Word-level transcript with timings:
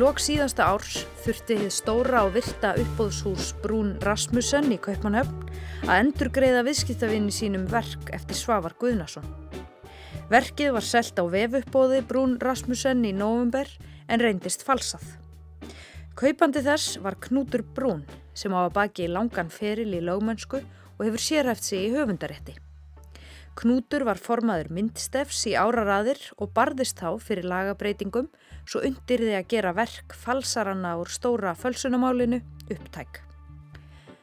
Í 0.00 0.02
lok 0.02 0.20
síðasta 0.24 0.64
árs 0.64 1.02
þurfti 1.26 1.56
þið 1.60 1.72
stóra 1.76 2.20
og 2.24 2.30
virta 2.32 2.70
uppbóðshús 2.80 3.50
Brún 3.60 3.90
Rasmussen 4.00 4.70
í 4.72 4.78
Kaupmannhöfn 4.80 5.50
að 5.84 5.90
endur 5.92 6.30
greiða 6.32 6.62
viðskiptavinni 6.64 7.34
sínum 7.36 7.66
verk 7.68 8.08
eftir 8.16 8.38
Svavar 8.38 8.72
Guðnason. 8.80 9.26
Verkið 10.32 10.72
var 10.78 10.86
selt 10.88 11.20
á 11.20 11.24
vefuppbóði 11.34 12.00
Brún 12.08 12.38
Rasmussen 12.40 13.04
í 13.04 13.12
november 13.12 13.68
en 14.08 14.24
reyndist 14.24 14.64
falsað. 14.64 15.04
Kaupandi 16.16 16.64
þess 16.64 16.96
var 17.04 17.20
Knútur 17.20 17.66
Brún 17.76 18.06
sem 18.32 18.56
á 18.56 18.64
að 18.64 18.72
baki 18.78 19.04
í 19.04 19.12
langan 19.12 19.52
feril 19.52 19.90
í 19.92 20.00
lögmönsku 20.00 20.62
og 20.64 21.04
hefur 21.04 21.26
sérhæft 21.26 21.68
sig 21.68 21.90
í 21.90 21.92
höfundarétti. 21.92 22.56
Knútur 23.60 24.08
var 24.08 24.16
formaður 24.16 24.72
myndstefs 24.72 25.44
í 25.50 25.58
áraraðir 25.60 26.22
og 26.40 26.54
barðist 26.56 26.96
þá 27.04 27.18
fyrir 27.20 27.44
lagabreitingum 27.52 28.30
svo 28.70 28.84
undir 28.86 29.24
því 29.24 29.34
að 29.34 29.48
gera 29.50 29.72
verk 29.74 30.14
falsaranna 30.14 30.94
úr 31.00 31.10
stóra 31.10 31.56
fölsunamálinu 31.58 32.38
upptæk. 32.70 33.18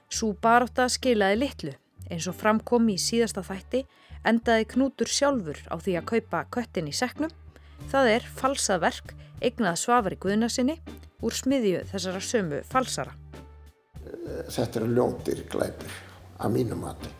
Svo 0.07 0.31
baróta 0.39 0.87
skilaði 0.87 1.41
litlu 1.41 1.73
eins 2.07 2.29
og 2.31 2.37
framkom 2.39 2.87
í 2.93 2.95
síðasta 3.01 3.43
þætti 3.43 3.83
endaði 4.27 4.69
Knútur 4.71 5.11
sjálfur 5.11 5.59
á 5.67 5.75
því 5.75 5.97
að 5.99 6.07
kaupa 6.13 6.45
köttin 6.55 6.87
í 6.87 6.95
seknum. 6.95 7.33
Það 7.91 8.13
er 8.15 8.29
falsað 8.39 8.83
verk 8.85 9.13
eignað 9.43 9.81
svafari 9.83 10.17
guðnasinni 10.23 10.79
úr 11.21 11.35
smiðju 11.35 11.83
þessara 11.91 12.23
sömu 12.23 12.63
falsara. 12.71 13.13
Þetta 14.47 14.79
eru 14.79 14.91
ljóndir 14.95 15.43
glæpir 15.51 16.01
að 16.39 16.53
mínum 16.55 16.85
mati. 16.87 17.11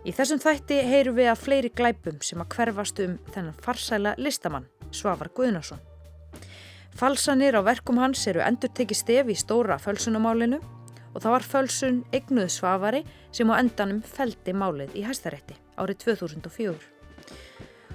Í 0.00 0.14
þessum 0.16 0.40
þætti 0.40 0.78
heyrum 0.88 1.18
við 1.18 1.28
að 1.28 1.42
fleiri 1.42 1.70
glæpum 1.76 2.22
sem 2.24 2.40
að 2.40 2.54
hverfast 2.54 3.00
um 3.04 3.18
þennan 3.34 3.58
farsæla 3.60 4.14
listamann, 4.16 4.64
Svavar 4.92 5.30
Guðnason. 5.36 5.80
Falsanir 6.96 7.56
á 7.56 7.62
verkum 7.62 7.98
hans 8.02 8.26
eru 8.28 8.42
endur 8.44 8.72
tekið 8.74 8.98
stef 8.98 9.30
í 9.30 9.36
stóra 9.38 9.78
fölsunamálinu 9.80 10.60
og 11.14 11.18
það 11.22 11.34
var 11.34 11.46
fölsun 11.52 12.00
eignuð 12.14 12.50
Svavari 12.52 13.04
sem 13.32 13.50
á 13.50 13.54
endanum 13.58 14.00
feldi 14.02 14.54
málið 14.54 14.96
í 14.98 15.04
hæstarétti 15.06 15.58
árið 15.80 16.02
2004. 16.04 16.74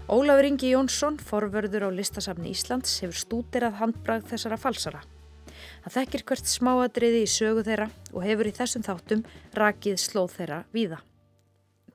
Ólafur 0.05 0.45
Ingi 0.45 0.69
Jónsson, 0.69 1.17
forvörður 1.17 1.87
á 1.87 1.89
listasafni 1.89 2.51
Íslands, 2.53 2.99
hefur 3.01 3.17
stútirað 3.17 3.79
handbrað 3.79 4.27
þessara 4.29 4.59
falsara. 4.61 5.01
Það 5.81 5.95
þekkir 5.95 6.23
hvert 6.29 6.51
smáadriði 6.51 7.23
í 7.25 7.31
sögu 7.31 7.63
þeirra 7.65 7.87
og 8.11 8.25
hefur 8.25 8.49
í 8.49 8.53
þessum 8.53 8.85
þáttum 8.85 9.23
rakið 9.57 9.97
slóð 10.01 10.35
þeirra 10.37 10.59
víða. 10.75 10.99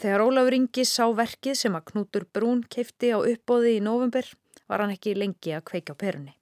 Þegar 0.01 0.25
Ólafur 0.25 0.57
Ingi 0.57 0.87
sá 0.89 1.05
verkið 1.15 1.59
sem 1.61 1.77
að 1.77 1.87
Knútur 1.93 2.27
Brún 2.35 2.65
keipti 2.67 3.13
á 3.15 3.19
uppbóði 3.21 3.77
í 3.77 3.85
november 3.85 4.27
var 4.71 4.85
hann 4.85 4.95
ekki 4.95 5.17
lengi 5.19 5.55
að 5.57 5.67
kveika 5.67 5.97
á 5.99 6.01
perunni. 6.01 6.37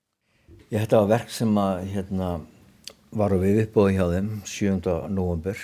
Ég 0.68 0.84
þetta 0.84 1.00
var 1.00 1.12
verk 1.14 1.32
sem 1.32 1.60
að 1.60 1.82
hérna, 1.94 2.28
var 3.16 3.32
við 3.40 3.62
uppbóði 3.64 3.96
hjá 3.96 4.06
þeim 4.12 4.30
7. 4.44 4.96
november 5.16 5.62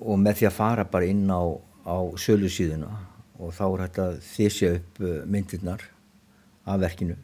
og 0.00 0.20
með 0.20 0.40
því 0.40 0.48
að 0.48 0.56
fara 0.56 0.86
bara 0.88 1.10
inn 1.12 1.26
á, 1.28 1.42
á 1.84 1.96
sölu 2.16 2.48
síðuna 2.48 2.88
og 3.36 3.52
þá 3.52 3.64
er 3.66 3.82
þetta 3.84 4.06
þysja 4.30 4.72
upp 4.78 5.02
myndirnar 5.28 5.84
af 6.64 6.80
verkinu 6.80 7.18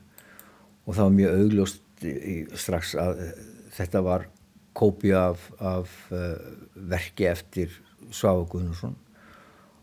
og 0.85 0.93
það 0.93 1.05
var 1.07 1.17
mjög 1.17 1.41
augljóst 1.41 1.85
strax 2.61 2.95
að 3.01 3.23
þetta 3.79 4.05
var 4.05 4.29
kópi 4.79 5.15
af, 5.17 5.49
af 5.59 5.95
uh, 6.13 6.37
verki 6.77 7.27
eftir 7.31 7.73
Svafa 8.15 8.45
Guðnarsson 8.53 8.95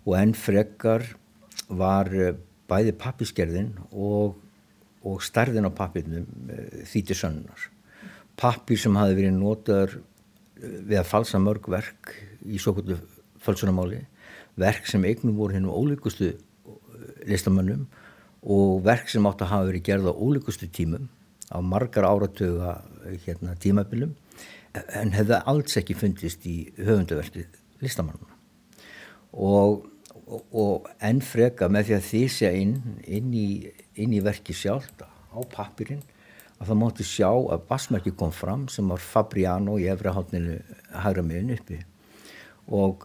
og 0.05 0.17
enn 0.19 0.35
frekar 0.37 1.03
var 1.67 2.13
bæði 2.69 2.93
pappiskerðin 2.99 3.73
og, 3.91 4.35
og 5.05 5.21
stærðin 5.23 5.69
á 5.69 5.71
pappirnum 5.77 6.25
uh, 6.25 6.81
þýttir 6.89 7.19
sönnunar. 7.21 7.69
Pappir 8.39 8.79
sem 8.81 8.95
hafi 8.99 9.15
verið 9.17 9.37
notaður 9.37 9.99
við 10.55 10.97
að 10.99 11.09
falsa 11.09 11.39
mörg 11.39 11.67
verk 11.71 12.15
í 12.45 12.59
svo 12.61 12.73
kvöldu 12.75 12.97
falsunamáli, 13.45 14.01
verk 14.57 14.87
sem 14.89 15.03
eignum 15.05 15.37
voru 15.37 15.55
hennum 15.55 15.75
ólíkustu 15.75 16.33
listamönnum 17.27 17.85
og 18.45 18.83
verk 18.85 19.09
sem 19.09 19.25
átt 19.25 19.43
að 19.43 19.51
hafa 19.53 19.69
verið 19.69 19.85
gerð 19.89 20.09
á 20.09 20.13
ólíkustu 20.13 20.69
tímum 20.69 21.09
á 21.49 21.57
margar 21.61 22.05
áratöga 22.05 22.79
hérna, 23.25 23.55
tímabilum 23.61 24.15
en 24.73 25.13
hefði 25.15 25.41
alls 25.45 25.77
ekki 25.79 25.97
fundist 25.97 26.45
í 26.49 26.57
höfundaverki 26.77 27.45
listamannuna 27.83 28.33
og, 29.33 29.85
og, 30.25 30.41
og 30.51 30.89
enn 31.03 31.21
freka 31.23 31.69
með 31.71 31.89
því 31.89 31.95
að 31.97 32.09
þýsja 32.09 32.51
inn 32.57 32.75
inn 33.05 33.33
í, 33.33 33.47
inn 34.01 34.13
í 34.15 34.21
verki 34.25 34.55
sjálf 34.57 34.91
á 35.01 35.39
pappirinn 35.51 36.03
að 36.55 36.69
það 36.69 36.79
mátti 36.81 37.05
sjá 37.07 37.29
að 37.29 37.65
basmerki 37.69 38.13
kom 38.15 38.31
fram 38.33 38.69
sem 38.71 38.87
var 38.89 39.03
Fabriano 39.03 39.75
í 39.81 39.89
efrahátninu 39.91 40.55
hægra 41.03 41.25
miðun 41.25 41.57
uppi. 41.57 41.81
Og 42.71 43.03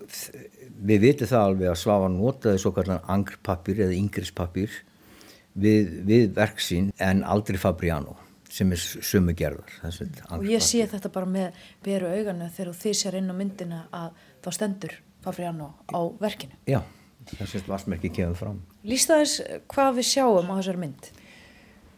við 0.80 1.02
vitum 1.02 1.28
það 1.28 1.46
alveg 1.48 1.72
að 1.72 1.80
Svafa 1.82 2.08
notaði 2.14 2.62
svo 2.62 2.72
kallan 2.76 3.02
angrpappir 3.10 3.82
eða 3.84 3.96
yngrispappir 3.98 4.78
við, 5.52 5.90
við 6.06 6.30
verksinn 6.38 6.92
en 7.02 7.24
aldrei 7.26 7.58
Fabriano 7.60 8.16
sem 8.50 8.70
er 8.74 8.80
sumu 8.82 9.30
gerðar 9.38 9.76
og 10.34 10.46
ég 10.50 10.62
sé 10.64 10.82
þetta 10.90 11.10
bara 11.14 11.28
með 11.30 11.60
beru 11.84 12.08
auganu 12.10 12.48
þegar 12.50 12.78
þið 12.80 12.96
sér 12.98 13.18
inn 13.20 13.30
á 13.30 13.34
myndina 13.38 13.82
að 13.94 14.16
þá 14.42 14.48
stendur 14.56 14.96
Fabriano 15.22 15.68
á 15.92 16.00
verkinu. 16.18 16.56
Já, 16.66 16.80
þess 17.38 17.60
að 17.60 17.72
varsmerki 17.72 18.12
kemur 18.14 18.38
fram 18.38 18.60
Lýst 18.86 19.10
það 19.10 19.24
þess 19.24 19.64
hvað 19.74 19.98
við 20.00 20.08
sjáum 20.10 20.52
á 20.52 20.54
þessar 20.58 20.80
mynd? 20.84 21.10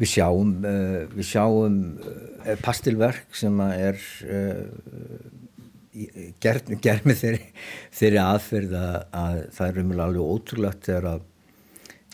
Við 0.03 0.12
sjáum 0.16 0.54
uh, 0.66 1.00
við 1.12 1.28
sjáum 1.28 1.81
uh, 2.03 2.54
pastilverk 2.65 3.37
sem 3.38 3.60
er 3.69 4.00
gerð 6.41 6.71
ger 6.81 7.03
með 7.04 7.19
þeirri, 7.21 7.42
þeirri 7.92 8.21
aðferð 8.22 8.78
að, 8.78 8.94
að 9.12 9.42
það 9.53 9.66
er 9.69 9.81
umvel 9.82 10.00
alveg 10.06 10.31
ótrúlegt 10.34 10.88
þegar 10.88 11.09
að 11.10 11.28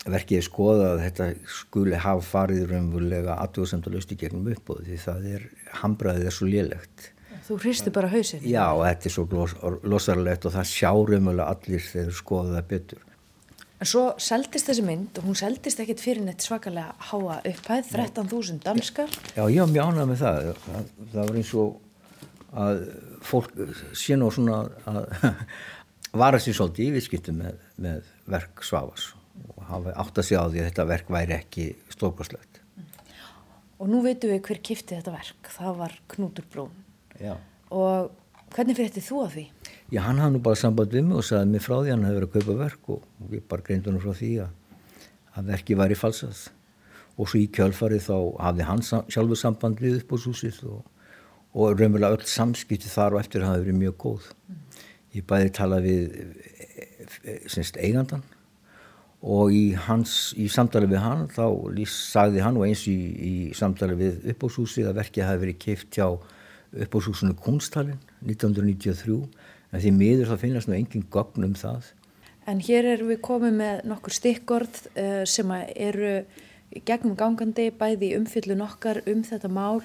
verkið 0.09 0.41
er 0.41 0.47
skoða 0.47 0.89
að 0.93 1.03
þetta 1.05 1.29
skuli 1.59 2.01
hafa 2.01 2.25
farið 2.25 2.67
raunverulega 2.73 3.37
aðvöðsendalust 3.45 4.13
í 4.15 4.19
gegnum 4.21 4.51
uppbóð 4.53 4.85
því 4.87 4.99
það 5.03 5.29
er, 5.35 5.47
hambraðið 5.83 6.29
er 6.31 6.37
svo 6.37 6.49
lélegt. 6.49 7.11
Þú 7.49 7.59
hristi 7.63 7.93
bara 7.95 8.11
hausin? 8.13 8.45
Já, 8.45 8.67
þetta 8.77 9.09
er 9.09 9.15
svo 9.15 9.27
los, 9.33 9.55
losarlegt 9.89 10.47
og 10.49 10.55
það 10.55 10.71
sjá 10.71 10.91
raunverulega 10.93 11.49
allir 11.55 11.85
þegar 11.85 12.19
skoða 12.19 12.57
það 12.59 12.69
betur. 12.73 13.05
En 13.79 13.87
svo 13.87 14.05
seldist 14.19 14.67
þessi 14.67 14.83
mynd 14.83 15.21
og 15.21 15.29
hún 15.29 15.37
seldist 15.39 15.79
ekkit 15.83 16.01
fyrir 16.03 16.25
neitt 16.27 16.43
svakalega 16.43 16.97
háa 17.11 17.37
upphæð, 17.47 17.93
13.000 17.93 18.65
danskar. 18.65 19.13
Já, 19.37 19.45
ég 19.47 19.61
var 19.63 19.71
mjög 19.71 19.93
ánað 19.93 20.09
með 20.11 20.23
það. 20.25 20.49
það. 20.65 20.89
Það 21.13 21.21
var 21.21 21.39
eins 21.39 21.53
og 21.63 22.57
að 22.59 22.83
fólk 23.29 23.55
sé 24.01 24.19
nú 24.19 24.33
svona 24.35 24.59
að 24.89 25.01
vara 26.25 26.41
sér 26.43 26.59
svolítið 26.59 26.89
í 26.89 26.93
viðskiptum 26.97 27.39
með, 27.45 27.63
með 27.79 28.13
verk 28.35 28.67
Svavas 28.67 29.13
og 29.47 29.63
hafa 29.69 29.95
átt 30.03 30.19
að 30.19 30.27
segja 30.27 30.43
á 30.43 30.51
því 30.51 30.63
að 30.63 30.71
þetta 30.71 30.89
verk 30.89 31.13
væri 31.15 31.37
ekki 31.39 31.67
stórkoslegt. 31.95 32.63
Og 33.79 33.91
nú 33.93 34.01
veitum 34.03 34.33
við 34.33 34.43
hver 34.49 34.63
kifti 34.65 34.97
þetta 34.97 35.15
verk, 35.15 35.53
það 35.55 35.77
var 35.85 35.93
Knútur 36.11 36.47
Brún. 36.51 36.73
Já. 37.23 37.37
Og 37.71 38.11
hvernig 38.55 38.79
fyrir 38.79 39.05
þú 39.05 39.23
að 39.25 39.35
því? 39.37 39.45
Já, 39.89 40.01
hann 40.05 40.21
hafði 40.23 40.37
nú 40.37 40.43
bara 40.45 40.61
samband 40.61 40.95
við 40.95 41.05
mig 41.09 41.19
og 41.21 41.27
sagði 41.29 41.51
mig 41.55 41.65
frá 41.65 41.75
því 41.79 41.93
hann 41.95 42.07
hefði 42.07 42.21
verið 42.21 42.29
að 42.29 42.37
kaupa 42.37 42.57
verk 42.63 42.93
og, 42.95 43.03
og 43.25 43.35
ég 43.37 43.45
bara 43.49 43.67
greindi 43.67 43.91
hann 43.91 44.03
frá 44.05 44.15
því 44.19 44.31
að, 44.45 44.79
að 45.35 45.51
verki 45.53 45.79
væri 45.79 45.99
falsað. 45.99 46.45
Og 47.19 47.31
svo 47.31 47.41
í 47.41 47.49
kjölfarið 47.55 48.07
þá 48.07 48.17
hafði 48.47 48.69
hann 48.69 48.85
sjálfur 48.87 49.41
samband 49.41 49.83
við 49.83 50.01
upp 50.03 50.15
á 50.15 50.17
súsið 50.23 50.63
og, 50.71 50.83
og 51.59 51.75
raunverulega 51.75 52.19
öll 52.19 52.29
samskipti 52.31 52.93
þar 52.93 53.17
og 53.17 53.23
eftir 53.25 53.47
hafi 53.47 53.65
verið 53.65 53.81
mjög 53.83 54.01
góð. 54.05 54.33
Ég 55.17 55.27
bæði 55.27 55.55
tala 55.57 55.81
við 55.83 56.13
semst 57.49 57.79
eigandan 57.81 58.23
og 59.19 59.51
í, 59.51 59.73
hans, 59.89 60.33
í 60.39 60.47
samtali 60.53 60.87
við 60.87 61.03
hann 61.03 61.25
þá 61.33 61.47
sagði 61.91 62.43
hann 62.45 62.59
og 62.61 62.69
eins 62.69 62.85
í, 62.87 62.95
í 62.95 63.35
samtali 63.57 63.97
við 63.99 64.29
uppbóðshúsið 64.33 64.91
að 64.91 65.01
verkið 65.01 65.27
hafi 65.27 65.43
verið 65.43 65.59
keift 65.65 65.97
hjá 65.97 66.07
uppbóðshúsinu 66.73 67.37
Kunsthalinn 67.43 68.01
1993 68.27 69.23
en 69.73 69.83
því 69.83 69.95
miður 69.95 70.33
það 70.33 70.43
finnast 70.45 70.71
nú 70.71 70.77
engin 70.77 71.07
gogn 71.13 71.47
um 71.49 71.57
það. 71.59 71.93
En 72.49 72.61
hér 72.65 72.87
erum 72.95 73.11
við 73.13 73.21
komið 73.25 73.59
með 73.59 73.83
nokkur 73.91 74.15
stikkorð 74.17 74.79
uh, 74.95 75.25
sem 75.29 75.51
eru 75.75 76.13
gegnum 76.89 77.17
gangandi 77.17 77.69
bæði 77.77 78.15
umfyllun 78.19 78.65
okkar 78.65 79.03
um 79.09 79.21
þetta 79.25 79.51
mál 79.53 79.83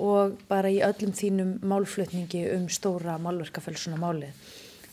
og 0.00 0.38
bara 0.48 0.70
í 0.72 0.80
öllum 0.84 1.12
þínum 1.16 1.58
málflutningi 1.66 2.46
um 2.54 2.68
stóra 2.72 3.18
málverkafölsuna 3.20 4.00
málið. 4.00 4.32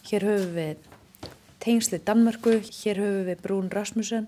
Hér 0.07 0.27
höfum 0.27 0.53
við 0.55 0.83
tengsli 1.63 1.99
Danmörku, 2.03 2.59
hér 2.59 2.99
höfum 3.03 3.27
við 3.29 3.43
Brún 3.43 3.71
Rasmussen, 3.71 4.27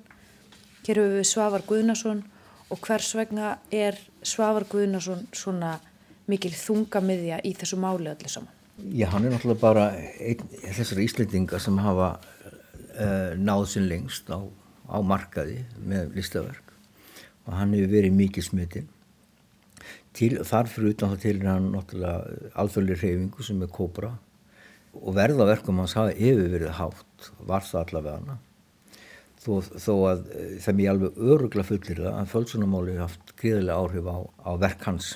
hér 0.87 1.01
höfum 1.03 1.19
við 1.19 1.27
Svavar 1.27 1.65
Guðnason 1.67 2.23
og 2.69 2.81
hvers 2.85 3.11
vegna 3.17 3.57
er 3.71 3.99
Svavar 4.23 4.67
Guðnason 4.71 5.27
svona 5.35 5.77
mikil 6.29 6.53
þungamiðja 6.55 7.41
í 7.45 7.53
þessu 7.57 7.79
máli 7.81 8.11
öllu 8.11 8.31
saman? 8.31 8.55
Já, 8.79 9.09
hann 9.11 9.25
er 9.27 9.33
náttúrulega 9.33 9.59
bara 9.61 9.89
einn 10.23 10.45
þessari 10.63 11.07
íslendinga 11.09 11.59
sem 11.59 11.79
hafa 11.83 12.13
uh, 12.15 13.33
náð 13.35 13.65
sinn 13.73 13.89
lengst 13.91 14.29
á, 14.31 14.39
á 14.87 14.97
markaði 15.03 15.65
með 15.83 16.15
listaverk. 16.15 16.71
Og 17.49 17.57
hann 17.57 17.75
hefur 17.75 17.91
verið 17.97 18.15
mikið 18.15 18.47
smitinn 18.47 18.87
til, 20.15 20.39
þar 20.45 20.69
fyrir 20.71 20.95
utan 20.95 21.13
það 21.13 21.23
til 21.23 21.37
hann 21.45 21.71
náttúrulega 21.73 22.51
alþjóðlega 22.59 23.01
reyfingu 23.03 23.45
sem 23.45 23.63
er 23.63 23.71
kóbra. 23.73 24.13
Og 24.99 25.15
verðaverkum 25.15 25.81
hans 25.81 25.95
hafa 25.97 26.15
yfir 26.15 26.49
verið 26.49 26.75
hátt, 26.79 27.31
var 27.45 27.65
það 27.65 27.81
allavega 27.83 28.19
hana. 28.19 28.37
Þó, 29.39 29.51
þó 29.79 29.93
að 30.09 30.23
eh, 30.35 30.55
það 30.59 30.79
mjög 30.79 30.93
alveg 30.93 31.19
örugla 31.33 31.63
fullir 31.63 32.01
það 32.01 32.15
að 32.17 32.31
fölsunamáli 32.33 32.95
haft 32.99 33.35
gríðilega 33.39 33.77
áhrif 33.79 34.09
á, 34.11 34.17
á 34.43 34.51
verk 34.59 34.87
hans, 34.89 35.13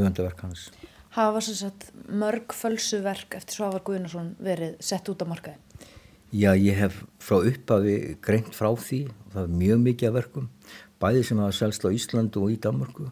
höfundaverk 0.00 0.42
hans. 0.44 0.68
Hafa 1.14 1.42
sem 1.42 1.58
sagt 1.58 1.88
mörg 2.06 2.54
fölsuverk 2.54 3.36
eftir 3.38 3.58
Svavar 3.58 3.84
Guðnarsson 3.86 4.34
verið 4.42 4.76
sett 4.84 5.08
út 5.10 5.22
á 5.22 5.26
markaði? 5.30 5.58
Já, 6.30 6.52
ég 6.54 6.78
hef 6.78 7.00
frá 7.18 7.40
upphafi 7.40 7.94
greint 8.22 8.52
frá 8.54 8.70
því 8.78 9.00
og 9.10 9.32
það 9.34 9.42
er 9.42 9.56
mjög 9.62 9.80
mikið 9.86 10.10
af 10.10 10.18
verkum, 10.20 10.50
bæði 11.02 11.24
sem 11.26 11.40
hafa 11.42 11.56
selst 11.58 11.86
á 11.86 11.90
Íslandu 11.90 12.44
og 12.44 12.54
í 12.54 12.60
Danmarku 12.62 13.08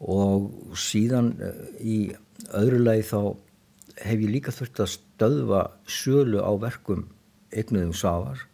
og 0.00 0.76
síðan 0.78 1.32
eh, 1.42 1.64
í 1.82 1.96
öðru 2.56 2.78
lagi 2.84 3.08
þá 3.10 3.18
hef 4.00 4.22
ég 4.22 4.30
líka 4.30 4.54
þurft 4.54 4.84
að 4.84 4.94
stöðva 4.94 5.64
sölu 5.90 6.40
á 6.40 6.52
verkum 6.62 7.08
eignuðum 7.50 7.96
Svavar 7.98 8.46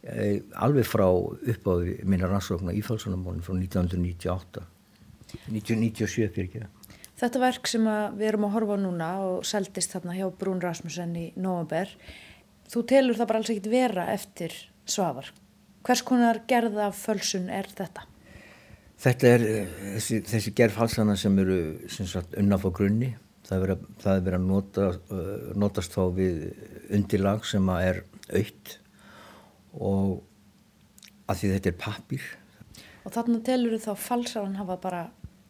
Eh, 0.00 0.40
alveg 0.56 0.86
frá 0.88 1.04
uppáði 1.12 1.98
minna 2.08 2.28
rannsóknar 2.30 2.72
í 2.72 2.80
falsunamónum 2.80 3.42
frá 3.44 3.52
1998 3.52 4.62
1997 5.50 6.30
fyrir 6.34 6.48
ekki 6.48 6.66
Þetta 7.20 7.40
verk 7.42 7.68
sem 7.68 7.84
við 8.16 8.26
erum 8.30 8.46
að 8.48 8.54
horfa 8.54 8.76
núna 8.80 9.10
og 9.26 9.42
seldist 9.44 9.92
þarna 9.92 10.14
hjá 10.16 10.26
Brún 10.40 10.62
Rasmussen 10.62 11.12
í 11.20 11.26
Nóaber 11.36 11.90
þú 12.70 12.84
telur 12.88 13.18
það 13.18 13.28
bara 13.28 13.42
alls 13.42 13.50
ekkit 13.52 13.68
vera 13.68 14.06
eftir 14.14 14.54
svavar. 14.88 15.28
Hvers 15.84 16.02
konar 16.06 16.40
gerða 16.48 16.90
fölsun 16.96 17.50
er 17.52 17.68
þetta? 17.68 18.06
Þetta 19.00 19.28
er 19.34 19.44
eh, 19.48 19.74
þessi, 19.96 20.20
þessi 20.28 20.54
gerðfalsana 20.56 21.16
sem 21.20 21.36
eru 21.40 21.58
unnaf 22.40 22.66
á 22.68 22.70
grunni. 22.72 23.14
Það 23.50 23.62
er 23.66 24.24
verið 24.24 24.34
að 24.36 24.44
nota, 24.46 24.88
uh, 25.10 25.30
notast 25.58 25.96
þá 25.96 26.02
við 26.14 26.42
undirlag 26.94 27.46
sem 27.48 27.70
er 27.74 28.04
aukt 28.30 28.76
og 29.74 30.20
að 31.26 31.40
því 31.40 31.50
þetta 31.56 31.70
er 31.72 31.80
pappir 31.80 32.28
Og 33.00 33.14
þarna 33.14 33.40
telur 33.42 33.74
þú 33.74 33.80
þá 33.88 34.04
falsaðan 34.04 34.58
hafa 34.60 34.76
bara 34.82 35.00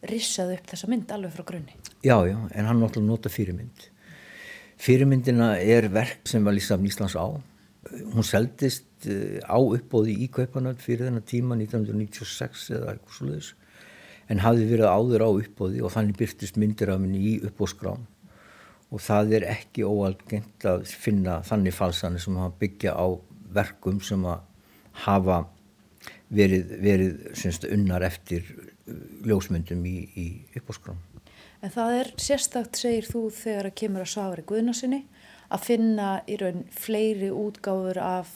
rissað 0.09 0.55
upp 0.57 0.71
þessa 0.71 0.89
mynd 0.91 1.11
alveg 1.13 1.33
frá 1.35 1.45
grunni. 1.51 1.77
Já, 2.01 2.17
já, 2.25 2.37
en 2.37 2.69
hann 2.69 2.81
náttúrulega 2.81 3.09
nota 3.09 3.31
fyrirmynd. 3.31 3.87
Fyrirmyndina 4.81 5.53
er 5.61 5.89
verk 5.93 6.25
sem 6.29 6.45
var 6.45 6.55
Lísafn 6.57 6.87
Íslands 6.89 7.17
á. 7.19 7.29
Hún 8.13 8.25
seldist 8.25 9.09
eh, 9.09 9.41
á 9.45 9.57
uppbóði 9.57 10.15
í 10.25 10.29
Kaupanöld 10.33 10.81
fyrir 10.81 11.07
þennan 11.09 11.25
tíma 11.27 11.57
1996 11.57 12.69
eða 12.77 12.95
eitthvað 12.95 13.17
slúðis 13.17 13.53
en 14.31 14.41
hafði 14.41 14.67
verið 14.69 14.87
áður 14.87 15.25
á 15.27 15.29
uppbóði 15.29 15.81
og 15.83 15.93
þannig 15.93 16.19
byrtist 16.21 16.59
myndir 16.61 16.91
af 16.93 17.01
henni 17.01 17.19
í 17.19 17.33
uppbóðskrán 17.43 18.05
og 18.91 19.01
það 19.03 19.33
er 19.37 19.47
ekki 19.53 19.87
óalgengt 19.87 20.67
að 20.67 20.85
finna 20.87 21.39
þannig 21.47 21.75
falsani 21.75 22.21
sem 22.21 22.37
hann 22.39 22.55
byggja 22.59 22.93
á 22.95 23.07
verkum 23.51 23.99
sem 24.03 24.23
hafa 25.05 25.41
verið, 26.31 26.75
verið 26.83 27.25
syns, 27.37 27.61
unnar 27.67 28.05
eftir 28.07 28.47
ljósmyndum 29.27 29.83
í, 29.87 29.95
í 30.17 30.25
uppáskrám. 30.59 30.99
En 31.61 31.73
það 31.73 31.97
er 31.99 32.11
sérstakt, 32.21 32.79
segir 32.79 33.05
þú, 33.05 33.27
þegar 33.35 33.69
að 33.69 33.77
kemur 33.83 34.05
að 34.05 34.11
Svavari 34.13 34.45
Guðnarsinni 34.49 35.01
að 35.51 35.65
finna 35.67 36.07
í 36.25 36.37
raun 36.41 36.63
fleiri 36.73 37.29
útgáfur 37.35 37.99
af 38.01 38.31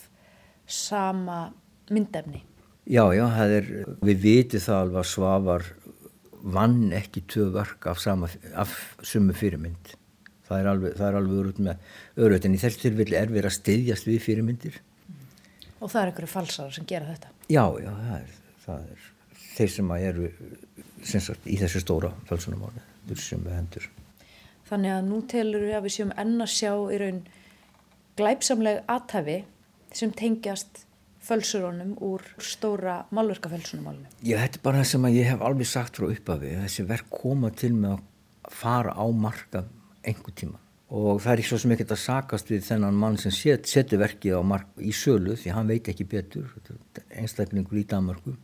sama 0.70 1.40
myndefni. 1.90 2.44
Já, 2.86 3.04
já, 3.18 3.26
er, 3.46 3.70
við 4.06 4.22
vitum 4.22 4.62
það 4.62 4.82
alveg 4.84 5.02
að 5.02 5.12
Svavar 5.12 5.70
vann 6.56 6.82
ekki 6.94 7.24
tvö 7.32 7.48
verk 7.56 7.88
af, 7.90 8.02
sama, 8.04 8.30
af 8.54 8.76
sumu 9.02 9.34
fyrirmynd. 9.34 9.96
Það 10.46 10.60
er 10.60 10.68
alveg, 10.70 11.00
alveg 11.02 11.40
öruð 11.42 11.64
með 11.66 11.88
öruð, 12.22 12.46
en 12.46 12.58
í 12.58 12.62
þessu 12.62 12.84
tilfelli 12.84 13.18
er 13.18 13.32
verið 13.34 13.50
að 13.50 13.58
styðjast 13.58 14.06
við 14.12 14.22
fyrirmyndir 14.28 14.84
Og 15.86 15.92
það 15.92 16.02
er 16.02 16.12
einhverju 16.12 16.32
falsar 16.32 16.72
sem 16.74 16.88
gera 16.90 17.12
þetta? 17.12 17.32
Já, 17.52 17.64
já, 17.82 17.92
það 17.92 18.16
er, 18.18 18.38
það 18.64 18.86
er 18.94 19.04
þeir 19.56 19.72
sem 19.72 19.92
eru 19.98 20.32
sagt, 21.06 21.46
í 21.48 21.58
þessu 21.60 21.82
stóra 21.84 22.12
falsunamáli, 22.30 22.84
sem 23.20 23.44
við 23.44 23.58
hendur. 23.58 23.90
Þannig 24.66 24.96
að 24.96 25.08
nú 25.10 25.20
telur 25.30 25.66
við 25.68 25.78
að 25.78 25.86
við 25.86 25.96
séum 25.96 26.16
enn 26.18 26.42
að 26.42 26.52
sjá 26.56 26.72
í 26.74 26.98
raun 27.02 27.22
glæpsamleg 28.18 28.82
aðtæfi 28.90 29.38
sem 29.96 30.12
tengjast 30.16 30.84
fölsurónum 31.26 31.96
úr 32.06 32.26
stóra 32.42 33.00
málverkafölsunumálunum. 33.16 34.12
Já, 34.22 34.38
þetta 34.44 34.60
er 34.60 34.66
bara 34.66 34.82
það 34.82 34.92
sem 34.92 35.08
ég 35.14 35.32
hef 35.32 35.46
alveg 35.46 35.70
sagt 35.70 35.98
frá 36.00 36.10
uppafi, 36.10 36.54
þessi 36.66 36.86
verk 36.90 37.10
koma 37.14 37.50
til 37.54 37.74
með 37.78 37.98
að 37.98 38.54
fara 38.54 38.94
á 38.94 39.06
marka 39.10 39.66
einhver 40.06 40.38
tíma 40.38 40.62
og 40.96 41.22
það 41.24 41.32
er 41.32 41.42
ekki 41.42 41.50
svo 41.50 41.58
sem 41.62 41.72
ekkert 41.74 41.94
að 41.96 42.02
sakast 42.04 42.52
við 42.52 42.66
þennan 42.68 42.98
mann 43.02 43.16
sem 43.18 43.34
set, 43.34 43.66
setur 43.66 44.04
verkið 44.04 44.38
mark, 44.46 44.68
í 44.78 44.94
sölu 44.94 45.34
því 45.40 45.56
hann 45.56 45.72
veit 45.72 45.90
ekki 45.90 46.06
betur 46.06 46.52
einstaklingur 47.10 47.82
í 47.82 47.88
Danmarku 47.90 48.36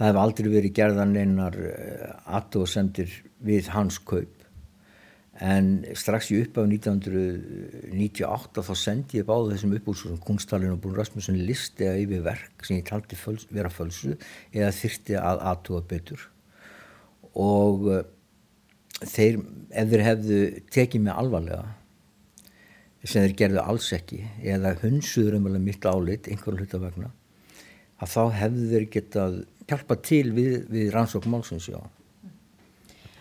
það 0.00 0.08
hef 0.08 0.18
aldrei 0.22 0.46
verið 0.48 0.76
gerðan 0.78 1.16
einar 1.18 1.56
eh, 1.60 2.12
aðtóðsendir 2.32 3.12
við 3.44 3.68
hans 3.74 3.98
kaup. 4.00 4.36
En 5.40 5.68
strax 5.96 6.30
í 6.32 6.38
uppaf 6.40 6.66
1998 6.68 8.64
þá 8.64 8.72
sendi 8.76 9.20
ég 9.20 9.28
báðu 9.28 9.52
þessum 9.52 9.74
uppbúrsum 9.76 10.18
Kunstalinn 10.24 10.72
og 10.74 10.80
Brún 10.80 10.96
Rasmussen 10.96 11.38
listi 11.44 11.88
að 11.88 12.02
yfir 12.06 12.24
verk 12.24 12.64
sem 12.64 12.80
ég 12.80 12.88
taldi 12.88 13.16
föls, 13.16 13.46
vera 13.52 13.72
fölsu 13.72 14.16
eða 14.52 14.72
þyrti 14.76 15.16
að 15.20 15.44
aðtóða 15.52 15.86
betur. 15.92 16.26
Og 17.40 17.86
þeir, 19.04 19.40
ef 19.70 19.92
þeir 19.92 20.06
hefðu 20.08 20.40
tekið 20.72 21.06
mig 21.06 21.16
alvarlega 21.16 21.62
sem 23.04 23.24
þeir 23.24 23.38
gerðu 23.44 23.62
alls 23.64 23.92
ekki 23.96 24.24
eða 24.44 24.74
hunsuður 24.82 25.38
um 25.38 25.48
alveg 25.48 25.66
mitt 25.68 25.88
álit 25.88 26.28
einhverju 26.28 26.64
hlutavegna 26.64 27.12
að 28.00 28.12
þá 28.14 28.22
hefðu 28.36 28.66
þeir 28.72 28.86
getað 28.96 29.38
hjálpa 29.70 29.96
til 30.02 30.26
við, 30.36 30.66
við 30.70 30.92
rannsók 30.94 31.28
málsins, 31.30 31.70
já. 31.70 31.80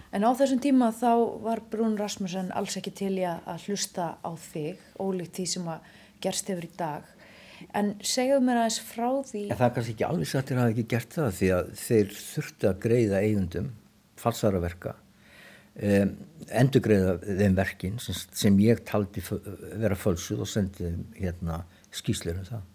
En 0.10 0.26
á 0.26 0.34
þessum 0.34 0.62
tíma 0.64 0.90
þá 0.96 1.12
var 1.46 1.62
Brún 1.70 1.98
Rasmussen 2.00 2.50
alls 2.58 2.80
ekki 2.80 2.94
til 2.98 3.14
í 3.20 3.26
að 3.30 3.68
hlusta 3.68 4.16
á 4.26 4.32
þig, 4.50 4.82
ólíkt 4.98 5.38
því 5.38 5.46
sem 5.52 5.68
að 5.70 5.90
gerst 6.24 6.50
yfir 6.50 6.66
í 6.66 6.72
dag. 6.80 7.12
En 7.76 7.92
segðu 8.02 8.40
mér 8.44 8.62
aðeins 8.62 8.80
frá 8.88 9.08
því... 9.28 9.44
En 9.50 9.60
það 9.60 9.68
er 9.68 9.76
kannski 9.76 9.94
ekki 9.94 10.08
alveg 10.08 10.32
satt 10.32 10.52
að 10.54 10.62
það 10.62 10.74
ekki 10.74 10.88
gert 10.94 11.16
það 11.18 11.30
því 11.40 11.52
að 11.58 11.70
þeir 11.84 12.18
þurftu 12.24 12.70
að 12.70 12.82
greiða 12.86 13.22
eigundum 13.26 13.70
falsara 14.20 14.62
verka 14.64 14.96
um, 14.96 16.14
endugreiða 16.62 17.16
þeim 17.24 17.58
verkin 17.58 18.00
sem, 18.04 18.18
sem 18.42 18.60
ég 18.64 18.82
taldi 18.88 19.24
vera 19.30 19.98
fölsuð 20.00 20.44
og 20.46 20.50
sendið 20.50 21.00
hérna 21.20 21.64
skýslir 21.96 22.40
um 22.40 22.48
það. 22.48 22.66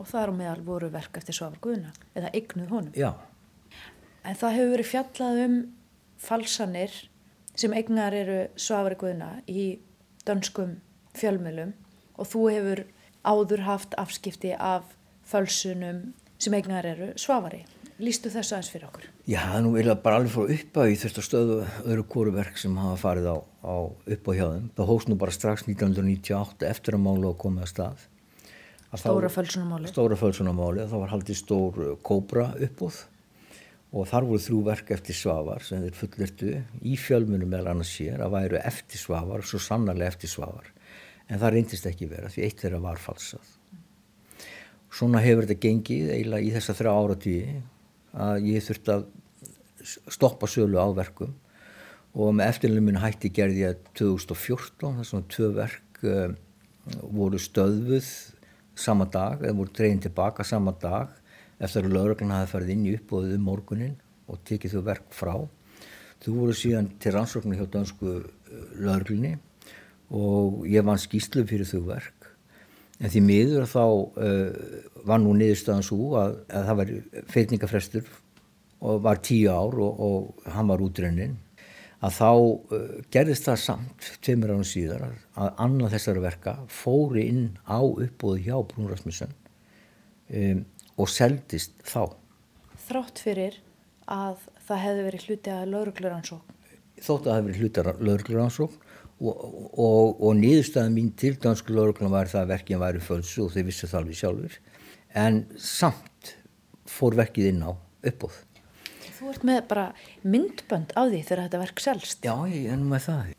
Og 0.00 0.14
er 0.16 0.32
á 0.32 0.34
meðal 0.34 0.62
voru 0.64 0.88
verk 0.92 1.18
eftir 1.20 1.36
Svavar 1.36 1.60
Guðna 1.60 1.92
eða 2.16 2.32
eignuð 2.32 2.72
honum. 2.72 2.94
Já. 2.96 3.12
En 4.24 4.36
það 4.36 4.56
hefur 4.56 4.72
verið 4.74 4.90
fjallað 4.90 5.42
um 5.44 5.58
falsanir 6.20 6.94
sem 7.60 7.74
eignar 7.76 8.16
eru 8.16 8.38
Svavar 8.56 8.96
Guðna 9.00 9.34
í 9.48 9.66
dönskum 10.24 10.78
fjölmjölum 11.18 11.74
og 12.16 12.28
þú 12.30 12.46
hefur 12.54 12.82
áður 13.26 13.66
haft 13.66 13.96
afskipti 14.00 14.54
af 14.56 14.96
fölsunum 15.28 16.10
sem 16.40 16.56
eignar 16.56 16.88
eru 16.88 17.12
Svavari. 17.20 17.64
Lýstu 18.00 18.30
þessu 18.32 18.56
aðeins 18.56 18.70
fyrir 18.72 18.86
okkur? 18.88 19.08
Já, 19.28 19.42
nú 19.60 19.74
vil 19.74 19.84
það 19.90 19.98
bara 20.06 20.20
alveg 20.20 20.32
fóra 20.32 20.54
upp 20.54 20.78
á 20.80 20.82
í 20.88 20.94
þurftu 20.96 21.24
stöðu 21.26 21.58
öðru 21.84 22.04
kóruverk 22.14 22.56
sem 22.56 22.78
hafa 22.80 22.96
farið 23.02 23.28
á, 23.28 23.36
á 23.60 23.76
upp 24.16 24.30
á 24.30 24.32
hjá 24.32 24.46
þeim. 24.46 24.70
Það 24.78 24.88
hóst 24.88 25.10
nú 25.10 25.18
bara 25.20 25.34
strax 25.36 25.66
1998 25.68 26.70
eftir 26.70 26.96
að 26.96 27.04
mála 27.04 27.28
og 27.34 27.36
komið 27.42 27.66
að 27.66 27.72
stað. 27.74 28.06
Stóra 28.98 29.28
fölsunamáli. 29.30 29.86
Stóra 29.86 30.16
fölsunamáli, 30.18 30.82
það 30.90 31.02
var 31.04 31.12
haldið 31.12 31.36
stór 31.38 31.76
kóbra 32.02 32.48
uppóð 32.58 32.96
og 33.90 34.06
þar 34.10 34.26
voru 34.26 34.42
þrjú 34.42 34.62
verk 34.66 34.90
eftir 34.94 35.14
svafar 35.14 35.62
sem 35.66 35.84
þeir 35.84 35.98
fullirtu 35.98 36.54
í 36.82 36.96
fjölmunum 36.98 37.50
meðal 37.50 37.72
annars 37.74 37.92
sér 37.94 38.22
að 38.24 38.34
væru 38.34 38.58
eftir 38.58 38.98
svafar 38.98 39.44
og 39.44 39.46
svo 39.46 39.60
sannarlega 39.62 40.10
eftir 40.10 40.32
svafar. 40.32 40.66
En 41.30 41.38
það 41.38 41.54
reyndist 41.54 41.86
ekki 41.86 42.08
vera 42.10 42.30
því 42.30 42.44
eitt 42.46 42.64
þeirra 42.64 42.80
var 42.82 42.98
falsað. 43.02 43.52
Svona 44.90 45.22
hefur 45.22 45.46
þetta 45.46 45.66
gengið 45.68 46.10
eiginlega 46.16 46.48
í 46.48 46.50
þessa 46.56 46.76
þrjá 46.80 46.90
áratíði 46.90 47.60
að 48.26 48.50
ég 48.50 48.66
þurfti 48.66 48.94
að 48.96 49.06
stoppa 50.10 50.50
sölu 50.50 50.82
á 50.82 50.86
verkum 50.98 51.38
og 52.18 52.34
með 52.34 52.56
eftirluminu 52.56 53.02
hætti 53.04 53.30
gerði 53.30 53.68
ég 53.68 53.88
2014 53.94 54.98
þess 54.98 55.14
að 55.14 55.30
tvö 55.30 55.52
verk 55.60 56.04
uh, 56.10 56.34
voru 57.06 57.38
stöðvuð 57.38 58.10
sama 58.74 59.06
dag, 59.10 59.42
eða 59.42 59.56
voru 59.58 59.74
dreyin 59.76 60.00
tilbaka 60.02 60.44
sama 60.46 60.74
dag 60.80 61.16
eftir 61.60 61.84
að 61.84 61.96
lauraglan 61.96 62.36
hafi 62.38 62.52
farið 62.54 62.74
inn 62.74 62.86
í 62.88 62.94
uppbóðið 62.96 63.36
um 63.36 63.48
morgunin 63.50 63.96
og 64.30 64.40
tekið 64.48 64.76
þau 64.76 64.84
verk 64.86 65.10
frá. 65.12 65.34
Þau 66.20 66.32
voru 66.36 66.56
síðan 66.56 66.92
til 67.00 67.14
rannsóknu 67.16 67.58
hjá 67.58 67.66
dansku 67.72 68.16
eh, 68.16 68.24
lauruglunni 68.80 69.36
og 70.10 70.64
ég 70.68 70.84
vann 70.86 71.00
skýslu 71.00 71.44
fyrir 71.48 71.68
þau 71.68 71.84
verk 71.92 72.20
en 73.00 73.08
því 73.08 73.20
miður 73.24 73.68
þá 73.70 73.84
uh, 73.84 74.64
var 75.08 75.22
nú 75.22 75.32
niðurstaðan 75.36 75.86
svo 75.86 76.16
að, 76.20 76.34
að 76.52 76.66
það 76.68 76.80
var 76.80 76.90
feitningafrestur 77.32 78.10
og 78.80 79.00
var 79.04 79.20
tíu 79.24 79.52
ár 79.52 79.78
og, 79.80 80.02
og 80.04 80.50
hann 80.52 80.68
var 80.68 80.84
útrunnin 80.84 81.38
að 82.00 82.16
þá 82.16 82.30
uh, 82.32 82.84
gerðist 83.12 83.48
það 83.48 83.58
samt 83.64 84.10
tveimur 84.24 84.54
ánum 84.54 84.66
síðar 84.68 85.06
að, 85.08 85.16
að 85.36 85.50
annað 85.66 85.96
þessari 85.96 86.24
verka 86.24 86.54
fóri 86.72 87.26
inn 87.28 87.46
á 87.68 87.80
uppbóðu 87.80 88.44
hjá 88.46 88.56
Brún 88.70 88.88
Rasmussen 88.90 89.34
um, 90.32 90.62
og 90.96 91.10
seldist 91.12 91.76
þá. 91.86 92.16
Þrátt 92.88 93.20
fyrir 93.22 93.60
að 94.10 94.40
það 94.66 94.82
hefði 94.84 95.04
verið 95.08 95.26
hluti 95.28 95.52
að 95.54 95.66
laurugluransókn? 95.74 96.56
Þótt 97.00 97.26
að 97.26 97.30
það 97.30 97.36
hefði 97.38 97.50
verið 97.50 97.62
hluti 97.64 97.82
að 97.82 98.02
laurugluransókn 98.08 98.88
og, 99.20 99.44
og, 99.76 100.20
og 100.24 100.36
niðurstaðan 100.40 100.96
mín 100.96 101.12
til 101.20 101.34
dansku 101.40 101.76
lauruglun 101.76 102.12
var 102.12 102.30
það 102.32 102.46
að 102.46 102.52
verkinn 102.54 102.82
væri 102.82 103.02
fölsu 103.04 103.44
og 103.44 103.54
þeir 103.54 103.68
vissu 103.68 103.88
það 103.90 104.00
alveg 104.02 104.20
sjálfur 104.20 104.58
en 105.20 105.42
samt 105.60 106.34
fór 106.88 107.16
verkið 107.18 107.50
inn 107.52 107.64
á 107.66 107.72
uppbóð. 107.72 108.36
Þú 109.18 109.32
ert 109.32 109.46
með 109.48 109.60
bara 109.70 109.86
myndbönd 110.22 110.92
á 110.96 111.02
því 111.06 111.20
þegar 111.24 111.42
þetta 111.46 111.62
verk 111.64 111.82
selst. 111.84 112.24
Já, 112.24 112.34
ég 112.50 112.70
er 112.72 112.78
nú 112.80 112.86
með 112.92 113.02
það. 113.08 113.34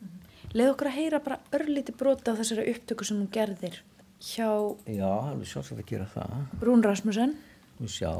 Leð 0.51 0.73
okkur 0.73 0.89
að 0.89 0.97
heyra 0.97 1.19
bara 1.23 1.39
örlíti 1.55 1.93
brota 1.95 2.33
á 2.35 2.39
þessari 2.39 2.67
upptöku 2.73 3.07
sem 3.07 3.17
hún 3.21 3.29
gerðir 3.31 3.77
hjá... 4.21 4.49
Já, 4.85 5.09
alveg 5.31 5.47
sjálfsagt 5.47 5.81
að 5.81 5.89
gera 5.93 6.07
það. 6.11 6.29
Brún 6.61 6.83
Rasmussen. 6.85 7.37
Þú 7.79 7.87
sjá, 7.89 8.11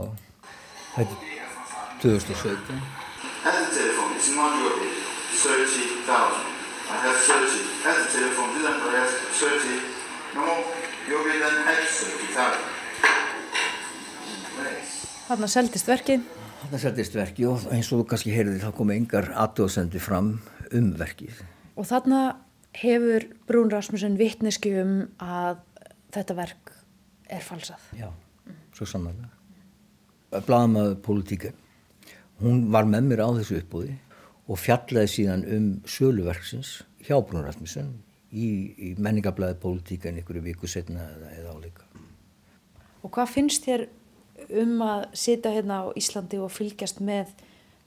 þetta 0.95 1.13
er 1.17 1.17
2017. 2.01 2.81
At 3.41 3.57
the 3.57 3.67
telephone, 3.73 4.15
it's 4.15 4.29
not 4.33 4.53
your 4.61 4.73
head, 4.79 4.95
30,000. 5.37 6.51
I 6.91 6.97
have 7.05 7.19
30. 7.25 7.61
At 7.89 7.95
the 7.99 8.07
telephone, 8.15 8.49
didn't 8.57 8.79
press 8.85 9.11
30. 9.37 9.81
No, 10.37 10.45
your 11.09 11.21
head 11.29 11.41
and 11.45 11.65
had 11.67 11.83
30,000. 11.85 12.79
Þarna 15.27 15.47
seldist 15.47 15.87
verkið. 15.87 16.25
Þarna 16.61 16.77
seldist 16.77 17.15
verkið 17.17 17.47
og 17.49 17.63
eins 17.73 17.87
og 17.89 18.03
þú 18.03 18.07
kannski 18.11 18.33
heyrði 18.35 18.59
þá 18.61 18.69
komi 18.77 18.93
engar 18.99 19.31
aðdóðsendi 19.33 20.01
fram 20.03 20.35
um 20.77 20.91
verkið. 20.99 21.39
Og 21.73 21.87
þarna 21.89 22.19
hefur 22.77 23.25
Brún 23.49 23.71
Rasmussen 23.73 24.17
vittneski 24.19 24.75
um 24.77 24.93
að 25.17 25.63
þetta 26.13 26.35
verk 26.37 26.73
er 27.31 27.41
falsað. 27.41 27.87
Já, 27.97 28.11
svo 28.77 28.85
sannlega. 28.87 29.31
Blaðamaður 30.31 30.99
politíka, 31.03 31.51
hún 32.43 32.67
var 32.71 32.85
með 32.87 33.09
mér 33.09 33.23
á 33.25 33.29
þessu 33.39 33.57
uppbúði 33.63 33.97
og 34.45 34.61
fjallaði 34.61 35.11
síðan 35.15 35.47
um 35.57 35.67
söluverksins 35.89 36.75
hjá 37.01 37.17
Brún 37.25 37.47
Rasmussen 37.47 37.89
í, 38.29 38.45
í 38.77 38.93
menningablaði 39.01 39.57
politíka 39.65 40.11
en 40.11 40.21
ykkur 40.21 40.43
viku 40.45 40.69
setna 40.69 41.09
eða, 41.15 41.33
eða 41.39 41.55
áleika. 41.57 41.89
Og 43.01 43.09
hvað 43.15 43.33
finnst 43.33 43.65
þér 43.65 43.87
um 44.61 44.81
að 44.85 45.05
sita 45.17 45.51
hérna 45.53 45.83
á 45.83 45.85
Íslandi 45.97 46.39
og 46.41 46.51
fylgjast 46.53 47.01
með 47.03 47.33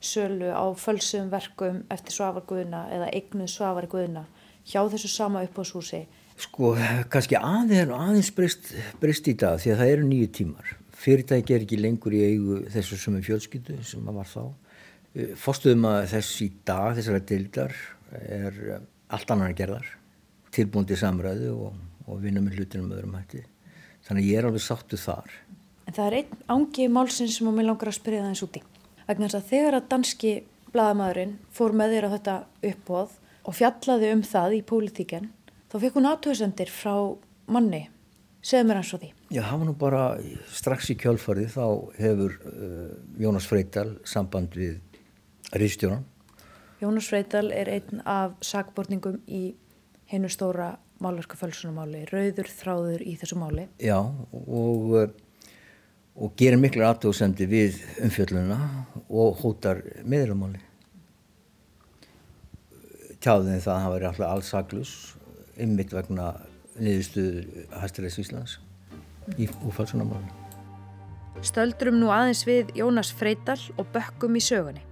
sölu 0.05 0.53
á 0.53 0.65
fölsum 0.77 1.31
verkum 1.33 1.83
eftir 1.93 2.17
Svavar 2.17 2.45
Guðuna 2.49 2.87
eða 2.93 3.11
eignuð 3.17 3.51
Svavar 3.53 3.89
Guðuna 3.91 4.27
hjá 4.69 4.81
þessu 4.93 5.11
sama 5.13 5.45
uppáðshúsi? 5.47 6.05
Sko, 6.41 6.73
kannski 7.13 7.39
aðeins, 7.39 7.93
aðeins 7.95 8.31
breyst, 8.35 8.73
breyst 9.01 9.29
í 9.31 9.37
dag 9.39 9.61
því 9.63 9.75
að 9.75 9.81
það 9.81 9.93
eru 9.93 10.09
nýju 10.09 10.31
tímar. 10.41 10.73
Fyrirtæki 11.05 11.55
er 11.55 11.65
ekki 11.67 11.79
lengur 11.79 12.17
í 12.17 12.23
eigu 12.25 12.61
þessu 12.75 12.99
sem 12.99 13.19
er 13.19 13.27
fjölskyttu 13.27 13.79
sem 13.87 14.03
það 14.03 14.19
var 14.19 14.31
þá. 14.31 14.45
Fórstuðum 15.39 15.87
að 15.93 16.01
þess 16.11 16.41
í 16.43 16.49
dag, 16.67 16.95
þessara 16.99 17.23
dildar, 17.29 17.75
er 18.19 18.59
allt 19.15 19.31
annar 19.31 19.55
gerðar. 19.55 19.87
Tilbúndi 20.55 20.99
samræðu 20.99 21.53
og, 21.69 21.77
og 22.09 22.23
vinna 22.23 22.43
með 22.43 22.59
hlutinu 22.59 22.89
með 22.89 22.99
öðrum 22.99 23.19
hætti. 23.21 23.45
Þannig 24.09 24.27
ég 24.29 24.41
er 24.41 24.49
alveg 24.49 24.65
sáttu 24.65 24.99
þar. 25.01 25.31
Það 25.95 26.07
er 26.09 26.15
einn 26.19 26.39
ángi 26.51 26.89
málsins 26.91 27.37
sem 27.39 27.47
mér 27.55 27.69
langar 27.69 27.91
að 27.93 27.95
spyrja 28.01 28.25
það 28.25 28.33
eins 28.33 28.43
úti. 28.43 28.63
Þess 29.07 29.37
að 29.39 29.49
þegar 29.53 29.77
að 29.79 29.89
danski 29.93 30.33
bladamæðurinn 30.75 31.35
fór 31.55 31.75
með 31.79 31.95
þér 31.95 32.07
á 32.07 32.15
þetta 32.15 32.35
uppbóð 32.71 33.13
og 33.45 33.57
fjallaði 33.59 34.09
um 34.17 34.23
það 34.27 34.57
í 34.57 34.63
pólitíken, 34.67 35.29
þá 35.71 35.77
fekk 35.85 35.99
hún 36.01 36.09
aðtöðsendir 36.11 36.73
frá 36.75 36.95
manni. 37.47 37.85
Segð 38.45 38.67
mér 38.69 38.81
eins 38.81 38.91
og 38.97 39.05
því. 39.05 39.11
Já, 39.31 39.41
það 39.45 39.61
var 39.61 39.69
nú 39.69 39.75
bara 39.81 40.03
strax 40.53 40.91
í 40.91 40.97
kjálfarið 41.01 41.55
þá 41.55 41.67
hefur 42.01 42.35
uh, 42.51 42.89
Jónas 43.23 43.47
Freital 43.49 43.87
samband 44.09 44.57
við 44.59 44.81
Ríðstjóran. 45.55 46.03
Jónas 46.83 47.09
Freital 47.13 47.47
er 47.55 47.71
einn 47.71 48.03
af 48.03 48.35
sagborningum 48.45 49.23
í 49.31 49.45
hennu 50.11 50.29
stóra 50.33 50.75
málverka 51.05 51.39
fölsunumáli, 51.39 52.03
rauður 52.11 52.51
þráður 52.51 53.07
í 53.07 53.15
þessu 53.21 53.39
máli. 53.39 53.69
Já, 53.79 54.01
og 54.03 54.93
uh, 54.99 55.07
og 56.15 56.37
gerir 56.39 56.61
miklu 56.61 56.85
aðtóðsendi 56.87 57.47
við 57.51 57.81
umfjölluna 58.05 58.59
og 59.09 59.41
hótar 59.43 59.83
meðramáli. 60.07 60.61
Tjáðin 63.25 63.63
það 63.65 63.75
að 63.75 63.83
hann 63.83 63.95
væri 63.95 64.09
alltaf 64.11 64.31
alls 64.31 64.53
saglus 64.53 64.95
ymmit 65.61 65.95
vegna 65.95 66.33
niðurstuðu 66.79 67.67
Hæstiræðs 67.81 68.19
Íslands 68.23 68.57
í 69.41 69.49
úfalsunamáli. 69.67 70.31
Stöldurum 71.45 71.99
nú 71.99 72.11
aðeins 72.15 72.45
við 72.47 72.71
Jónas 72.79 73.11
Freital 73.15 73.59
og 73.79 73.89
bökkum 73.95 74.37
í 74.39 74.43
sögunni. 74.45 74.85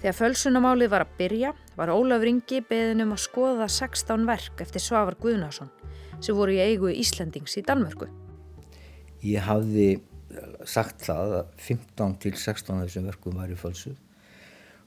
Þegar 0.00 0.16
fölsunamálið 0.16 0.92
var 0.92 1.04
að 1.04 1.14
byrja 1.18 1.52
var 1.76 1.92
Ólaf 1.92 2.24
Ringi 2.24 2.62
beðin 2.68 3.04
um 3.04 3.14
að 3.16 3.24
skoða 3.24 3.68
16 3.72 4.26
verk 4.28 4.60
eftir 4.64 4.84
Svavar 4.84 5.16
Guðnason 5.20 5.70
sem 6.20 6.36
voru 6.36 6.56
í 6.56 6.60
eigu 6.62 6.92
Íslandings 6.92 7.56
í 7.60 7.64
Danmörku. 7.66 8.08
Ég 9.24 9.44
hafði 9.44 9.96
sagt 10.66 11.06
það 11.06 11.36
að 11.40 11.54
15 11.62 12.18
til 12.24 12.34
16 12.34 12.74
af 12.74 12.88
þessum 12.88 13.08
verkum 13.10 13.38
væri 13.38 13.56
fölsuð. 13.58 13.96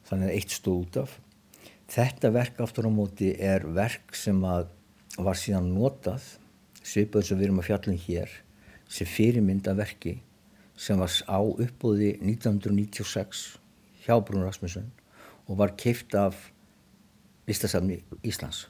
Þannig 0.09 0.29
að 0.29 0.36
eitt 0.36 0.55
stóð 0.55 0.83
út 0.83 1.00
af. 1.03 1.15
Þetta 1.89 2.31
verk 2.36 2.59
aftur 2.62 2.89
á 2.89 2.91
móti 2.93 3.31
er 3.33 3.65
verk 3.74 4.13
sem 4.17 4.38
að 4.45 4.69
var 5.17 5.38
síðan 5.39 5.71
notað 5.74 6.25
svipað 6.86 7.27
sem 7.27 7.39
við 7.39 7.50
erum 7.50 7.62
að 7.62 7.69
fjallum 7.69 8.00
hér 8.05 8.36
sem 8.89 9.09
fyrirmynda 9.09 9.74
verki 9.77 10.19
sem 10.79 11.00
var 11.00 11.12
á 11.27 11.39
uppbúði 11.41 12.13
1996 12.21 13.43
hjá 14.05 14.15
Brún 14.24 14.45
Rasmussen 14.45 14.91
og 15.50 15.59
var 15.59 15.75
keift 15.79 16.13
af 16.15 16.38
listasafni 17.50 18.00
Íslands. 18.24 18.67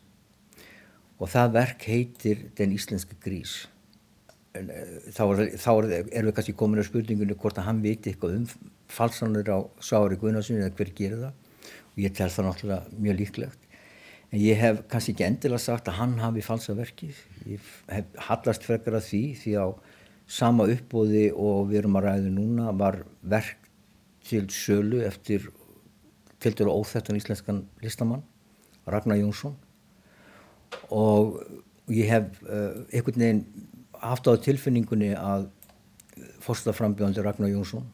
Og 1.19 1.27
það 1.27 1.55
verk 1.57 1.83
heitir 1.91 2.47
Den 2.55 2.71
íslenski 2.71 3.17
grís 3.19 3.65
þá, 4.53 5.23
er, 5.23 5.41
þá 5.61 5.69
er, 5.71 5.91
erum 6.09 6.29
við 6.29 6.35
kannski 6.39 6.55
komin 6.57 6.81
á 6.81 6.85
spurningunni 6.87 7.37
hvort 7.37 7.59
að 7.61 7.67
hann 7.69 7.81
viti 7.83 8.11
eitthvað 8.11 8.39
um 8.39 8.47
falsanur 8.89 9.51
á 9.53 9.59
Sári 9.83 10.17
Guðnarssoni 10.19 10.63
eða 10.63 10.75
hver 10.77 10.93
gerir 10.97 11.23
það. 11.25 11.35
Og 11.93 12.01
ég 12.03 12.15
tel 12.17 12.29
það 12.33 12.47
náttúrulega 12.49 13.01
mjög 13.05 13.19
líklegt. 13.19 13.69
En 14.29 14.41
ég 14.41 14.59
hef 14.61 14.81
kannski 14.89 15.13
ekki 15.15 15.25
endilega 15.25 15.61
sagt 15.61 15.89
að 15.89 15.99
hann 16.01 16.17
hafi 16.21 16.43
falsa 16.45 16.75
verkið. 16.77 17.17
Ég 17.49 17.69
hef 17.89 18.19
hallast 18.29 18.65
frekar 18.65 18.97
að 18.97 19.07
því 19.09 19.23
því 19.41 19.55
á 19.57 19.67
sama 20.29 20.67
uppbóði 20.69 21.29
og 21.33 21.71
við 21.71 21.83
erum 21.83 21.97
að 21.97 22.05
ræða 22.09 22.33
núna 22.33 22.73
var 22.77 22.99
verk 23.21 23.69
til 24.29 24.45
sölu 24.53 25.01
eftir 25.05 25.47
til 26.39 26.53
dæru 26.55 26.71
óþættan 26.71 27.17
íslenskan 27.19 27.63
listamann 27.83 28.21
Ragnar 28.87 29.17
Jónsson. 29.19 29.57
Og 30.93 31.41
ég 31.89 32.09
hef 32.09 32.37
uh, 32.45 32.85
einhvern 32.93 33.19
veginn 33.19 33.41
haft 34.01 34.27
á 34.27 34.33
tilfinningunni 34.39 35.13
að 35.15 35.49
fórstaframbjóðandi 36.43 37.23
Ragnar 37.23 37.51
Jónsson 37.51 37.85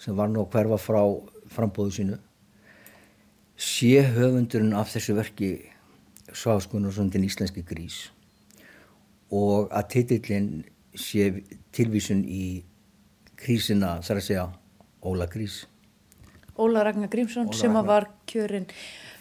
sem 0.00 0.16
var 0.16 0.28
nú 0.32 0.44
að 0.44 0.52
hverfa 0.54 0.78
frá 0.80 1.00
frambóðu 1.52 1.94
sínu 1.98 2.18
sé 3.56 4.02
höfundurinn 4.16 4.76
af 4.76 4.92
þessu 4.92 5.16
verki 5.16 5.50
Sváðskunarsson 6.26 7.12
den 7.12 7.24
íslenski 7.24 7.62
grís 7.64 8.08
og 9.32 9.70
að 9.72 9.88
titillin 9.94 10.50
sé 10.96 11.30
tilvísun 11.76 12.24
í 12.26 12.64
krísina 13.36 13.96
þar 14.04 14.20
að 14.20 14.26
segja 14.26 14.44
Óla 15.06 15.26
Grís. 15.30 15.64
Óla 16.56 16.82
Ragnar 16.86 17.10
Grímsson 17.12 17.50
Óla 17.50 17.58
sem 17.58 17.72
Ragnar. 17.72 17.86
var 17.86 18.08
kjörinn 18.26 18.66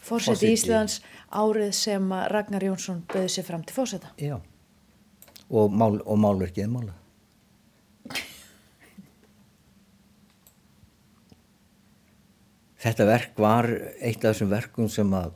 fórseti 0.02 0.54
Íslands 0.56 1.02
árið 1.30 1.72
sem 1.76 2.12
Ragnar 2.32 2.64
Jónsson 2.64 3.04
böði 3.12 3.32
sér 3.36 3.48
fram 3.48 3.66
til 3.68 3.76
fórseta 3.76 4.14
Já 4.18 4.40
og, 5.50 5.74
mál, 5.74 6.00
og 6.02 6.20
málverkið 6.22 6.66
er 6.66 6.72
málað. 6.72 7.02
Þetta 12.86 13.06
verk 13.10 13.40
var 13.42 13.66
eitt 13.98 14.22
af 14.22 14.36
þessum 14.36 14.52
verkum 14.52 14.90
sem 14.94 15.14
að 15.18 15.34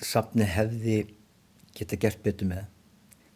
safni 0.00 0.46
hefði 0.48 1.02
geta 1.76 1.98
gert 2.00 2.22
betur 2.24 2.48
með. 2.48 2.64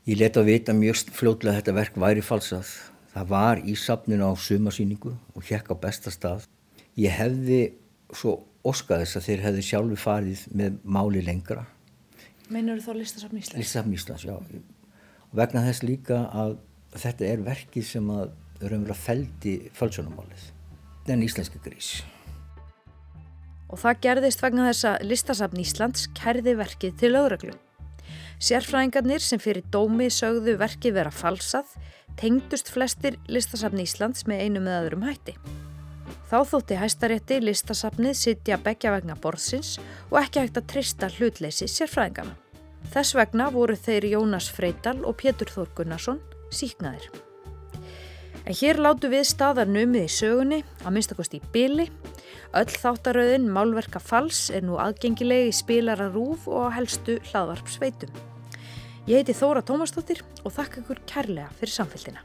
Ég 0.08 0.20
leta 0.20 0.40
að 0.40 0.48
vita 0.48 0.72
mjög 0.76 1.12
fljóðlega 1.16 1.52
að 1.52 1.58
þetta 1.60 1.76
verk 1.76 1.98
væri 2.00 2.24
falsað. 2.24 2.70
Það 3.12 3.28
var 3.30 3.60
í 3.60 3.76
safninu 3.78 4.26
á 4.28 4.32
sumasýningu 4.32 5.12
og 5.12 5.44
hjekk 5.44 5.70
á 5.72 5.74
besta 5.84 6.12
stað. 6.12 6.48
Ég 6.96 7.12
hefði 7.12 7.60
svo 8.16 8.38
óskaðis 8.64 9.16
að 9.18 9.28
þeir 9.28 9.44
hefði 9.44 9.66
sjálfu 9.68 10.00
farið 10.00 10.46
með 10.56 10.78
máli 10.84 11.24
lengra. 11.24 11.66
Meinar 12.48 12.80
þú 12.80 12.88
þá 12.88 13.00
Listasafn 13.02 13.40
Íslands? 13.40 13.60
Listasafn 13.60 13.96
Íslands, 13.96 14.24
já 14.24 14.73
vegna 15.34 15.64
þess 15.66 15.84
líka 15.84 16.24
að 16.32 16.56
þetta 16.94 17.28
er 17.28 17.44
verkið 17.44 17.86
sem 17.88 18.10
að 18.14 18.32
raunverulega 18.62 18.98
feldi 18.98 19.54
fölsunumálið 19.74 20.50
en 21.10 21.24
íslenski 21.24 21.60
grís. 21.64 21.98
Og 23.68 23.80
það 23.82 24.00
gerðist 24.06 24.42
vegna 24.44 24.68
þess 24.68 24.86
að 24.88 25.06
listasafn 25.10 25.60
Íslands 25.60 26.06
kærði 26.16 26.54
verkið 26.60 26.96
til 27.00 27.10
lögreglu. 27.16 27.56
Sérfræðingarnir 28.44 29.22
sem 29.24 29.40
fyrir 29.40 29.66
dómi 29.72 30.10
sögðu 30.12 30.56
verkið 30.60 30.98
vera 30.98 31.12
falsað 31.14 31.74
tengdust 32.20 32.70
flestir 32.70 33.18
listasafn 33.26 33.82
Íslands 33.82 34.28
með 34.30 34.44
einu 34.46 34.64
með 34.64 34.78
öðrum 34.82 35.06
hætti. 35.08 35.34
Þá 36.30 36.38
þótti 36.50 36.78
hæstarétti 36.78 37.40
listasafnið 37.42 38.16
sitja 38.20 38.60
begja 38.62 38.94
vegna 38.94 39.16
borðsins 39.18 39.76
og 40.10 40.20
ekki 40.22 40.44
hægt 40.44 40.60
að 40.60 40.70
trista 40.72 41.10
hlutleysi 41.18 41.68
sérfræðingarna. 41.70 42.43
Þess 42.92 43.14
vegna 43.16 43.48
voru 43.54 43.76
þeir 43.78 44.10
Jónas 44.12 44.50
Freital 44.52 45.00
og 45.06 45.16
Pétur 45.22 45.50
Þór 45.50 45.70
Gunnarsson 45.78 46.20
síknaðir. 46.54 47.08
En 48.44 48.56
hér 48.58 48.76
látu 48.82 49.08
við 49.08 49.24
staðar 49.30 49.70
numið 49.70 50.04
í 50.04 50.12
sögunni, 50.12 50.60
að 50.84 50.94
minnstakost 50.96 51.36
í 51.36 51.40
byli. 51.54 51.88
Öll 52.54 52.68
þáttaröðin 52.68 53.48
Málverka 53.50 54.02
Fals 54.02 54.50
er 54.52 54.66
nú 54.66 54.76
aðgengilegi 54.82 55.48
í 55.48 55.56
spilara 55.56 56.10
rúf 56.12 56.44
og 56.50 56.68
helstu 56.76 57.16
hlaðvarp 57.30 57.72
sveitum. 57.72 58.12
Ég 59.08 59.22
heiti 59.22 59.36
Þóra 59.36 59.64
Tómasdóttir 59.64 60.22
og 60.44 60.54
þakka 60.54 60.84
ykkur 60.84 61.02
kærlega 61.08 61.50
fyrir 61.58 61.74
samfélgina. 61.74 62.22